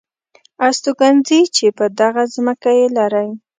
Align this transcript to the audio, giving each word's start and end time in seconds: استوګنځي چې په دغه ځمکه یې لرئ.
استوګنځي 0.67 1.41
چې 1.55 1.65
په 1.77 1.85
دغه 1.99 2.23
ځمکه 2.35 2.69
یې 2.79 2.87
لرئ. 2.97 3.29